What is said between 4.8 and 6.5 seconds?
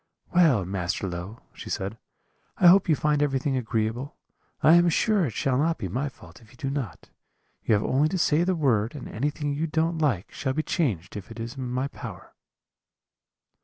sure it shall not be my fault if